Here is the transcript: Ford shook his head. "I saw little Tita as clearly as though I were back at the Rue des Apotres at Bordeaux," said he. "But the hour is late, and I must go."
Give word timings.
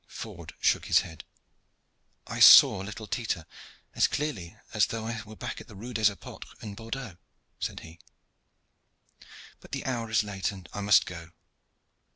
Ford 0.07 0.55
shook 0.59 0.85
his 0.87 1.01
head. 1.01 1.25
"I 2.25 2.39
saw 2.39 2.79
little 2.79 3.05
Tita 3.05 3.45
as 3.93 4.07
clearly 4.07 4.57
as 4.73 4.87
though 4.87 5.05
I 5.05 5.21
were 5.27 5.35
back 5.35 5.61
at 5.61 5.67
the 5.67 5.75
Rue 5.75 5.93
des 5.93 6.11
Apotres 6.11 6.55
at 6.59 6.75
Bordeaux," 6.75 7.17
said 7.59 7.81
he. 7.81 7.99
"But 9.59 9.73
the 9.73 9.85
hour 9.85 10.09
is 10.09 10.23
late, 10.23 10.51
and 10.51 10.67
I 10.73 10.81
must 10.81 11.05
go." 11.05 11.33